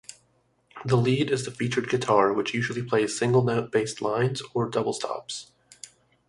The 0.83 0.95
lead 0.95 1.29
is 1.29 1.45
the 1.45 1.51
featured 1.51 1.87
guitar, 1.87 2.33
which 2.33 2.55
usually 2.55 2.81
plays 2.81 3.15
single-note-based 3.15 4.01
lines 4.01 4.41
or 4.55 4.67
double-stops. 4.67 5.51